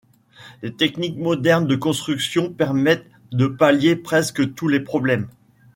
Les 0.63 0.73
techniques 0.73 1.19
modernes 1.19 1.67
de 1.67 1.75
construction 1.75 2.51
permettent 2.51 3.05
de 3.31 3.45
pallier 3.45 3.95
presque 3.95 4.55
tous 4.55 4.67
les 4.67 4.79
problèmes. 4.79 5.27